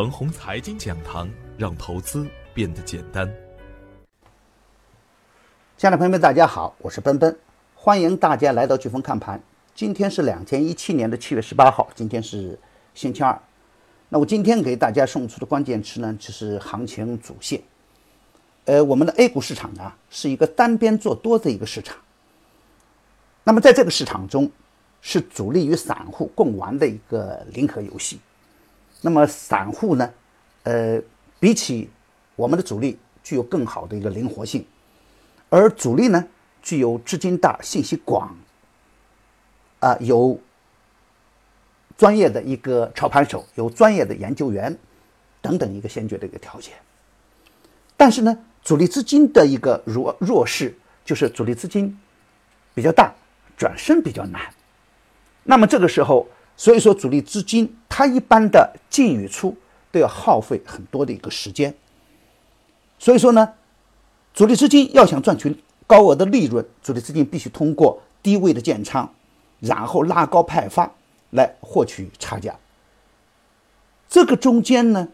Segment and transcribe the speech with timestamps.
[0.00, 1.28] 恒宏财经讲堂，
[1.58, 3.30] 让投资变得简单。
[5.76, 7.38] 亲爱的朋友们，大家好，我是奔奔，
[7.74, 9.38] 欢迎大家来到飓风看盘。
[9.74, 12.58] 今天是两千一七年的七月十八号，今天是
[12.94, 13.38] 星期二。
[14.08, 17.60] 那我今天给大家送出的关键词呢，就是行情主线。
[18.64, 21.98] 呃，我们的 A 股市场呢，是一个单边做多的一个市场。
[23.44, 24.50] 那么在这个市场中，
[25.02, 28.18] 是主力与散户共玩的一个零和游戏。
[29.02, 30.12] 那么散户呢，
[30.64, 31.00] 呃，
[31.38, 31.88] 比起
[32.36, 34.62] 我们的主力具有更好的一个灵活性，
[35.48, 36.22] 而主力呢，
[36.60, 38.36] 具有资金大、信息广，
[39.78, 40.38] 啊，有
[41.96, 44.76] 专业的一个操盘手，有专业的研究员
[45.40, 46.74] 等等一个先决的一个条件。
[47.96, 50.76] 但是呢，主力资金的一个弱弱势
[51.06, 51.98] 就是主力资金
[52.74, 53.14] 比较大，
[53.56, 54.42] 转身比较难。
[55.44, 56.28] 那么这个时候。
[56.60, 59.56] 所以说，主力资金它一般的进与出
[59.90, 61.74] 都要耗费很多的一个时间。
[62.98, 63.54] 所以说呢，
[64.34, 69.10] 主力资金要想赚取高额的利润，主力资金必须通过低位的建仓，
[69.60, 70.92] 然后拉高派发
[71.30, 72.54] 来获取差价。
[74.06, 75.08] 这个中间呢，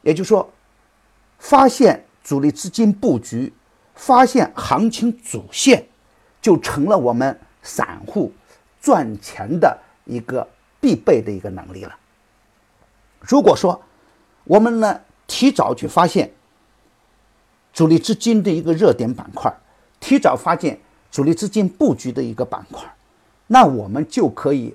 [0.00, 0.50] 也就是说，
[1.38, 3.52] 发现主力资金布局，
[3.94, 5.86] 发现行情主线，
[6.40, 8.32] 就成了我们散户
[8.80, 10.48] 赚钱的一个。
[10.80, 11.96] 必备的一个能力了。
[13.20, 13.82] 如果说
[14.44, 16.32] 我们呢提早去发现
[17.72, 19.52] 主力资金的一个热点板块，
[20.00, 20.78] 提早发现
[21.10, 22.82] 主力资金布局的一个板块，
[23.46, 24.74] 那我们就可以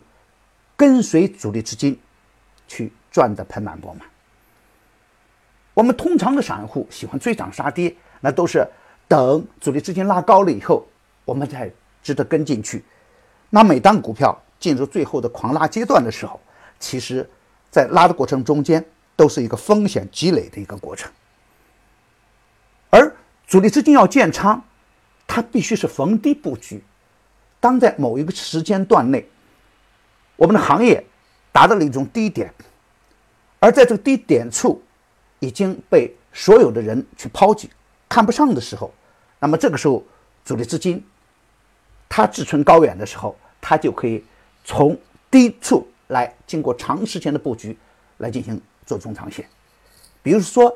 [0.76, 2.00] 跟随主力资金
[2.68, 4.08] 去赚得盆满钵满。
[5.74, 8.68] 我们通常的散户喜欢追涨杀跌，那都是
[9.08, 10.86] 等主力资金拉高了以后，
[11.26, 11.72] 我们才
[12.04, 12.84] 值得跟进去。
[13.50, 16.40] 那每当股票，进入最后的狂拉阶段的时候，
[16.80, 17.30] 其实，
[17.70, 18.82] 在拉的过程中间
[19.14, 21.12] 都是一个风险积累的一个过程。
[22.90, 23.14] 而
[23.46, 24.64] 主力资金要建仓，
[25.28, 26.82] 它必须是逢低布局。
[27.60, 29.28] 当在某一个时间段内，
[30.38, 31.06] 我们的行业
[31.52, 32.54] 达到了一种低点，
[33.60, 34.82] 而在这个低点处
[35.40, 37.70] 已经被所有的人去抛弃、
[38.08, 38.94] 看不上的时候，
[39.40, 40.02] 那么这个时候
[40.46, 41.06] 主力资金
[42.08, 44.24] 它志存高远的时候，它就可以。
[44.64, 44.98] 从
[45.30, 47.78] 低处来，经过长时间的布局
[48.18, 49.46] 来进行做中长线。
[50.22, 50.74] 比如说，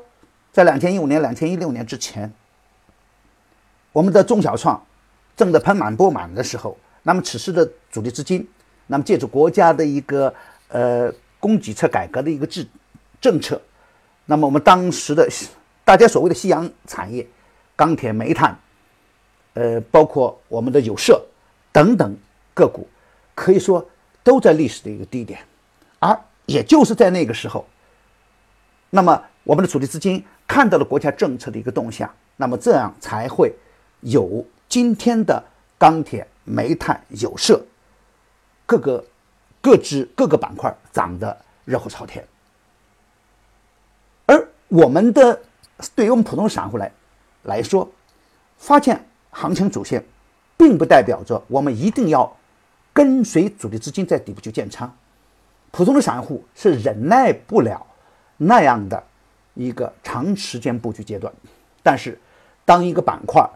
[0.52, 2.32] 在两千一五年、两千一六年之前，
[3.92, 4.84] 我们的中小创
[5.36, 8.48] 挣得盆满钵满的时候，那么此时的主力资金，
[8.88, 10.34] 那么借助国家的一个
[10.68, 12.68] 呃供给侧改革的一个制
[13.22, 13.62] 政策，
[14.26, 15.28] 那么我们当时的
[15.86, 17.26] 大家所谓的夕阳产业，
[17.76, 18.60] 钢铁、煤炭，
[19.54, 21.24] 呃，包括我们的有色
[21.72, 22.18] 等等
[22.54, 22.86] 个股。
[23.38, 23.88] 可以说
[24.24, 25.40] 都在历史的一个低点，
[26.00, 27.64] 而也就是在那个时候，
[28.90, 33.54] 那么我们的主力资金看到了国家政策的一个动向，那么这样才会
[34.02, 35.42] 有今天的
[35.78, 37.64] 钢铁、煤炭、有色
[38.66, 39.06] 各个
[39.62, 42.28] 各支各个板块涨得热火朝天。
[44.26, 45.40] 而我们的
[45.96, 46.92] 对于我们普通散户来
[47.44, 47.88] 来说，
[48.58, 50.04] 发现行情主线，
[50.58, 52.36] 并不代表着我们一定要。
[52.98, 54.92] 跟随主力资金在底部去建仓，
[55.70, 57.86] 普通的散户是忍耐不了
[58.38, 59.04] 那样的
[59.54, 61.32] 一个长时间布局阶段。
[61.84, 62.20] 但是，
[62.66, 63.48] 当一个板块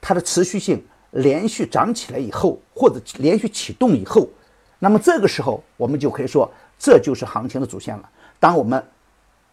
[0.00, 4.26] 它的持续性连续涨起来以后，或者连续启动以后，
[4.78, 8.08] 那么这个时候我们就可以说这就是行情的主线了。
[8.38, 8.82] 当我们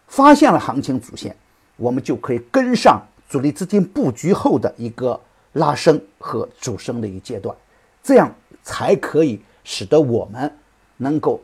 [0.08, 1.36] 发现了行情主线，
[1.76, 5.20] 我们就可以跟上主力资金布局后的一个
[5.52, 7.54] 拉升和主升的一个阶段，
[8.02, 8.34] 这样。
[8.68, 10.54] 才可以使得我们
[10.98, 11.40] 能够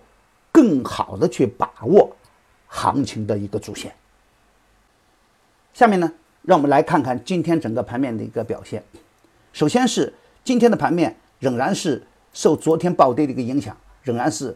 [0.52, 2.14] 更好的去把握
[2.68, 3.96] 行情的一个主线。
[5.74, 8.84] 下面呢，让我们来看看今天整个盘面的一个表现。
[9.54, 10.14] 首先是
[10.44, 14.56] 今天的盘面仍然是受昨天暴跌的一个影响，仍然是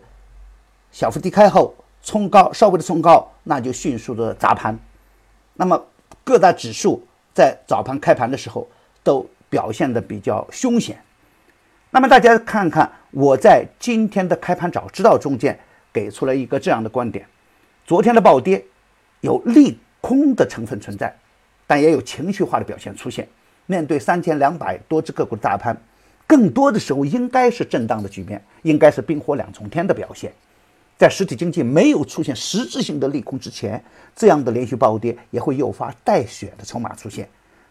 [0.91, 1.73] 小幅低开后
[2.03, 4.77] 冲高，稍微的冲高，那就迅速的砸盘。
[5.53, 5.81] 那么
[6.25, 7.01] 各大指数
[7.33, 8.67] 在早盘开盘的时候
[9.03, 11.01] 都表现的比较凶险。
[11.97, 15.57] 那么大家看看，我在今天的开盘早知道中间
[15.91, 17.25] 给出了一个这样的观点：
[17.87, 18.63] 昨天的暴跌
[19.21, 21.11] 有利空的成分存在，
[21.65, 23.27] 但也有情绪化的表现出现。
[23.65, 25.75] 面对三千两百多只个股的大盘，
[26.27, 30.31] 更多的时候应该是震荡的局面，应该是冰火两重天的表现。
[30.99, 33.83] 在实体经济没有出现实质性的利空之前，
[34.15, 37.27] 这样的连续暴跌也会诱发带血的筹码出现，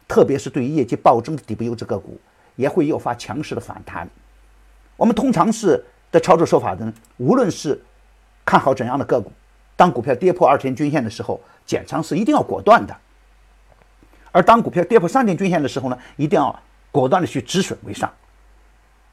[0.08, 2.18] 特别是对于业绩暴增的底部优质个股。
[2.56, 4.08] 也会诱发强势的反弹。
[4.96, 7.80] 我们通常是的操作手法呢，无论是
[8.44, 9.30] 看好怎样的个股，
[9.76, 12.94] 当股票跌破二十天均线的时候，减仓是一定要果断的；
[14.32, 16.58] 而当股票跌破三天均线的时候呢，一定要
[16.90, 18.12] 果断的去止损为上。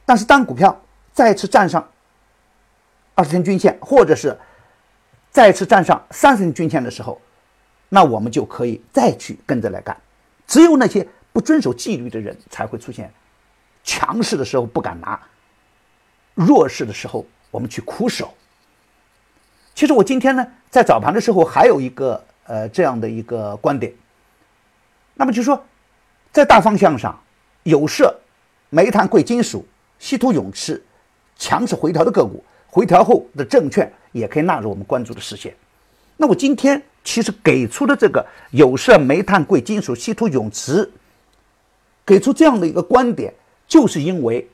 [0.06, 0.81] 但是当股票
[1.12, 1.88] 再次站上
[3.16, 4.38] 二十天均线，或者是
[5.31, 7.19] 再次站上三十天均线的时候，
[7.89, 9.98] 那我们就可以再去跟着来干。
[10.48, 13.12] 只有那些不遵守纪律的人才会出现
[13.84, 15.20] 强势的时候不敢拿，
[16.34, 18.34] 弱势的时候我们去苦守。
[19.76, 23.94] 其实我今天呢，在早盘的时候还有一个呃这样的一个观点，
[25.16, 25.64] 那么就说，
[26.32, 27.20] 在大方向上，
[27.64, 28.16] 有色、
[28.70, 29.66] 煤炭、贵金属、
[30.00, 30.84] 稀土永磁
[31.38, 35.56] 强势回调的个股，回调后的证券也可以纳入我们关注的视线。
[36.18, 40.90] 那我今天其实给出的这个有色、煤炭、贵金属、稀土永磁，
[42.06, 43.34] 给出这样的一个观点，
[43.74, 44.48] 就是因为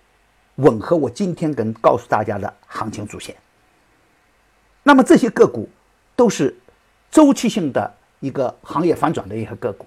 [0.55, 3.35] 吻合我今天跟告诉大家的行情主线。
[4.81, 5.67] 那么这些个股
[6.15, 6.57] 都是
[7.11, 9.85] 周期性的一个行业反转的一个个股，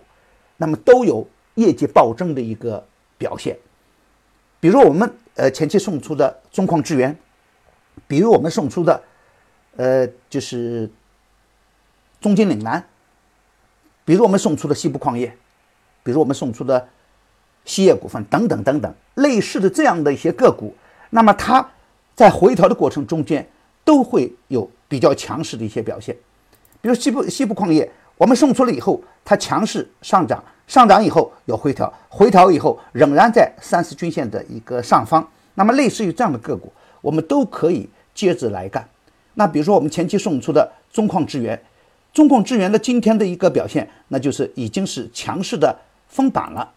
[0.59, 2.87] 那么都有业绩暴增的一个
[3.17, 3.57] 表现。
[4.61, 7.17] 比如我们呃前期送出的中矿资源，
[8.07, 9.03] 比如我们送出的
[9.77, 10.91] 呃就是
[12.21, 12.87] 中金岭南，
[14.05, 15.35] 比如我们送出的西部矿业，
[16.03, 16.87] 比如我们送出的
[17.65, 20.75] 锡业股份等等等等类似的这样的一些个股，
[21.11, 21.71] 那么它
[22.15, 23.49] 在回调的过程中间
[23.85, 24.71] 都会有。
[24.93, 26.15] 比较强势的一些表现，
[26.83, 35.27] 比如西部西部矿业，我们送出了以后，它强势上涨，上涨以后有回调，回调以后仍然在三十均线的一个上方。
[35.55, 36.71] 那么类似于这样的个股，
[37.01, 38.87] 我们都可以接着来干。
[39.33, 41.59] 那比如说我们前期送出的中矿资源，
[42.13, 45.75] 中矿资源的今天的一个表现，那就是已经是强势的
[46.07, 46.71] 封板了。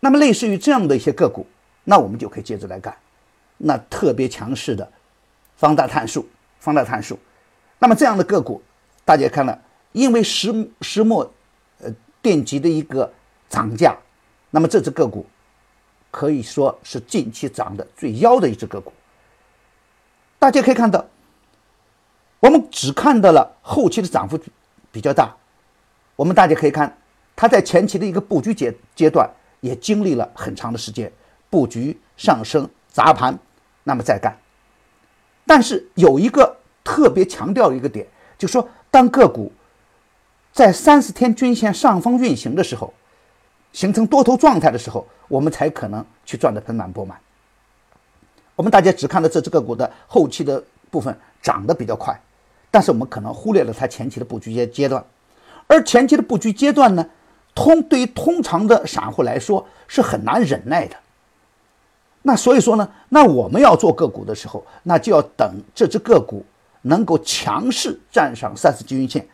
[0.00, 1.46] 那么类似于这样的一些个股，
[1.84, 2.96] 那我们就可以接着来干。
[3.56, 4.88] 那特别强势的
[5.56, 6.28] 方大碳素，
[6.60, 7.18] 方大碳素。
[7.78, 8.62] 那么这样的个股，
[9.04, 9.60] 大家看了，
[9.92, 11.28] 因为石石墨，
[11.80, 11.92] 呃，
[12.22, 13.12] 电极的一个
[13.48, 13.96] 涨价，
[14.50, 15.26] 那么这只个股
[16.10, 18.92] 可以说是近期涨的最妖的一只个股。
[20.38, 21.04] 大家可以看到，
[22.38, 24.38] 我们只看到了后期的涨幅
[24.92, 25.34] 比较大，
[26.14, 26.96] 我们大家可以看，
[27.34, 29.28] 它在前期的一个布局阶阶段
[29.60, 31.12] 也经历了很长的时间
[31.50, 33.38] 布局上升砸盘，
[33.84, 34.36] 那么再干，
[35.46, 36.56] 但是有一个。
[36.84, 38.06] 特别强调一个点，
[38.38, 39.52] 就说，当个股
[40.54, 42.94] 在三十天均线上方运行的时候，
[43.74, 47.20] 形成多头状态的时候，我们才可能去赚得盆满钵满。
[48.56, 52.18] 我们大家只看到这只个股的后期的部分涨得比较快，
[52.70, 55.04] 但是我们可能忽略了它前期的布局阶阶段，
[55.66, 57.06] 而前期的布局阶段呢，
[57.58, 60.96] 通对于通常的散户来说是很难忍耐的。
[62.22, 66.44] 那所以说呢，那我们要做个股的时候，那就要等这只个股。
[66.82, 69.26] 能够强势站上三十均线，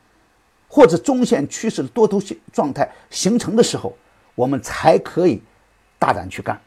[0.67, 3.95] 或者中线趋势的多头形状态形成的时候，
[4.35, 5.41] 我们才可以
[5.99, 6.59] 大胆去干。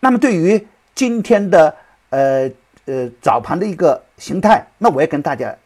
[0.00, 1.74] 那么对于今天的
[2.10, 2.50] 呃
[2.84, 5.56] 呃早盘的一个形态，那我也跟大家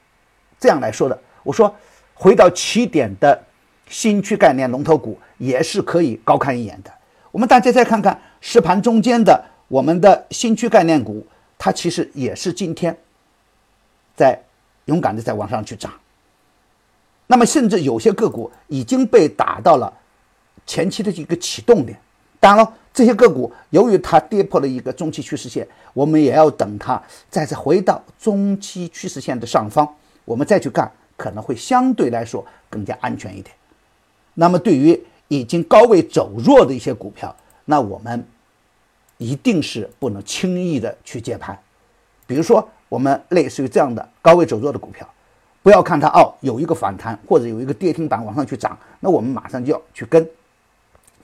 [0.60, 1.74] 这样来说的：我说
[2.12, 3.42] 回到起点的
[3.88, 6.90] 新区概念龙头股也是可以高看一眼的。
[7.30, 11.26] 我们大家再看看实盘中间的我们的新区概念股，
[11.58, 12.96] 它其实也是今天。
[14.16, 14.40] 在
[14.84, 15.92] 勇敢的在往上去涨，
[17.26, 19.92] 那么甚至有些个股已经被打到了
[20.66, 21.98] 前期的一个启动点。
[22.38, 29.88] 当然了，这些个股由于它跌破了一个中期趋势线，我们也要等它再次回到中期趋势线的上方，
[30.24, 33.56] 我们再去干，可能会相对来说更加安全一点。
[34.34, 38.26] 那么对于已经高位走弱的一些股票，那我们
[39.18, 41.58] 一定是不能轻易的去接盘，
[42.26, 42.68] 比如说。
[42.90, 45.08] 我们类似于这样的高位走弱的股票，
[45.64, 50.24] 不要看它哦，有一个反弹或者有一个跌停板往上去涨，那我们马上就要去跟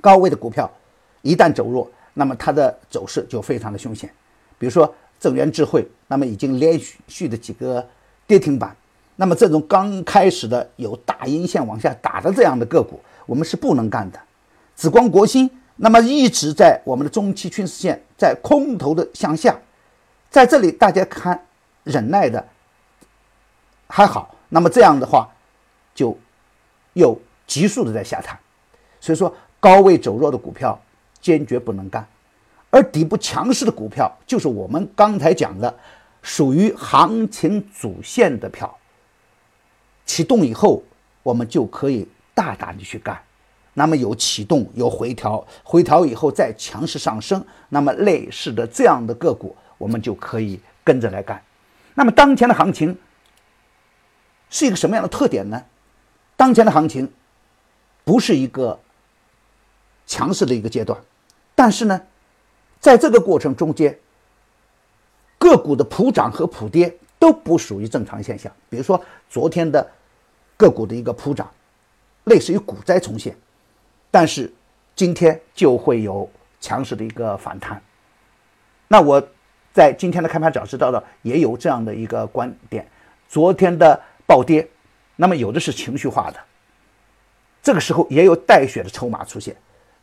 [0.00, 0.68] 高位的股票，
[1.22, 4.10] 一旦走弱，那么它的走势就非常的凶险。
[4.58, 7.86] 比如说正源智慧，那么已经连续续的几个
[8.26, 8.74] 跌停板，
[9.20, 14.18] 那么这种刚开始的有大阴线往下打的这样的个股，我们是不能干的。
[14.74, 19.54] 紫光国芯，那么一直在我们的中期趋势线在空头的向下，
[20.30, 21.38] 在这里大家看。
[21.82, 22.46] 忍耐的
[23.88, 25.26] 还好，那么这样的话，
[25.94, 26.16] 就
[26.92, 28.38] 又急速的在下探，
[29.00, 30.78] 所以说高位走弱的股票
[31.22, 32.06] 坚决不能干，
[32.68, 35.74] 而底部强势的股票就是我们刚才讲的，
[36.20, 38.78] 属于行情主线的票，
[40.06, 40.82] 启动以后
[41.22, 43.22] 我们就可以大胆的去干，
[43.74, 51.42] 那么有启动有回调，回调以后再强势上升，那么类似的这样的个股我们就可以跟着来干。
[51.94, 52.96] 那么当前的行情，
[54.48, 55.62] 是一个什么样的特点呢？
[56.36, 57.12] 当前的行情
[58.04, 58.80] 不是一个
[60.06, 60.98] 强势的一个阶段，
[61.54, 62.00] 但是呢，
[62.80, 63.98] 在这个过程中间，
[65.38, 68.52] 个股的普涨和普跌都不属于正常现象。
[68.68, 69.88] 比如说昨天的
[70.56, 71.48] 个股的一个普涨，
[72.24, 73.36] 类似于股灾重现，
[74.10, 74.52] 但是
[74.96, 76.28] 今天就会有
[76.60, 77.80] 强势的一个反弹。
[78.88, 79.22] 那我
[79.72, 82.84] 在今天的开盘早知道的也有这样的一个观点：
[83.28, 84.68] 昨天的暴跌，
[85.14, 86.40] 那么有的是情绪化的，
[87.62, 89.54] 这个时候也有带血的筹码出现，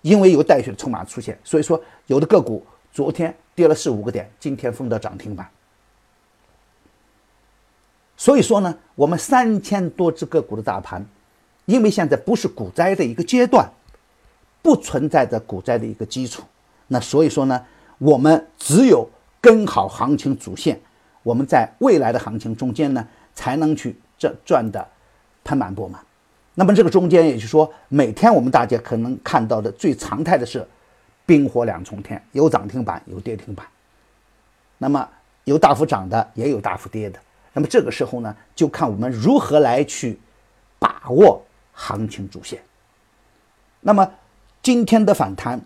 [0.04, 5.50] 因为有带血的筹码出现，所以说有的个股昨天跌了四五个点，今天封到涨停板。
[8.18, 11.06] 所以说呢，我们三千多只个股的大盘，
[11.66, 13.70] 因为现在不是股灾的一个阶段，
[14.62, 16.44] 不存在着股灾的一个基础，
[16.88, 17.66] 那所以说呢。
[18.00, 19.10] 我们只有
[19.42, 20.80] 跟好行情主线，
[21.24, 24.88] 我们在未来的行情中间呢，才能去赚赚的
[25.44, 26.00] 盆满钵满。
[26.54, 30.64] 那么这个中间，也就是说，每天我们大家可能看到的最常态的是
[31.26, 33.66] 冰火两重天，有涨停板，有跌停板。
[34.78, 35.10] 那么
[35.46, 37.20] 有大幅涨的，也有大幅跌的。
[37.58, 40.20] 那么这个时候呢，就看我们如何来去
[40.78, 42.62] 把握行情主线。
[43.82, 44.08] 那么
[44.62, 45.60] 今天的反弹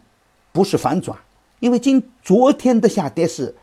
[0.54, 1.18] 不是反转。
[1.60, 3.54] 因为今昨天的下跌是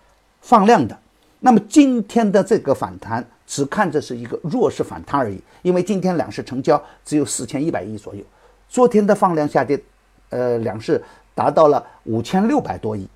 [0.42, 0.96] 放量的，
[1.40, 5.42] 那么今天的这个反弹只看着是一个弱势反弹而已。
[5.62, 8.22] 因为今天两市成交只有四千一百亿左右，
[8.68, 9.82] 昨天的放量下跌，
[10.28, 11.02] 呃，两市
[11.34, 13.08] 达到了五千六百多亿。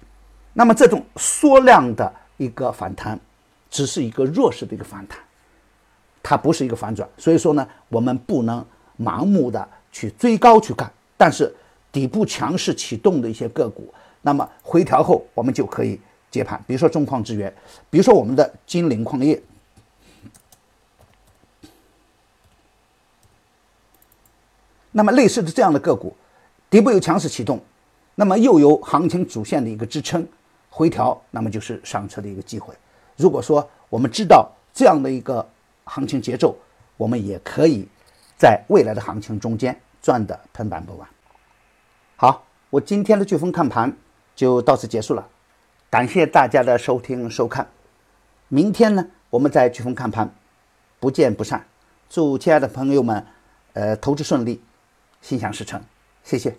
[0.54, 3.21] 那么这种缩量的一个反弹，
[3.72, 5.18] 只是一个弱势的一个反弹，
[6.22, 7.08] 它不是一个反转。
[7.16, 8.64] 所以说呢，我们不能
[9.00, 10.92] 盲目的去追高去干。
[11.16, 11.52] 但是
[11.90, 13.92] 底部强势启动的一些个股。
[14.20, 15.98] 那么回调后，我们就可以
[16.30, 17.52] 接盘，比如说中矿资源，
[17.88, 19.42] 比如说我们的金陵矿业。
[24.90, 26.14] 那么类似的这样的个股，
[26.68, 27.58] 底部有强势启动，
[28.16, 30.28] 那么又有行情主线的一个支撑，
[30.68, 32.74] 回调，那么就是上车的一个机会。
[33.16, 35.49] 如果说我们知道这样的一个
[35.85, 36.57] 行情节奏，
[36.97, 37.88] 我们也可以
[38.37, 41.09] 在未来的行情中间赚得盆满钵满。
[42.16, 43.97] 好，我今天的飓风看盘。
[44.35, 45.28] 就到此结束了，
[45.90, 47.69] 感谢大家的收听收看。
[48.49, 50.35] 明天呢，我们在飓风看盘，
[50.99, 51.66] 不见不散。
[52.09, 53.26] 祝亲爱的朋友们，
[53.75, 54.62] 呃，投资顺利，
[55.21, 55.85] 心想事成。
[56.25, 56.57] 谢谢。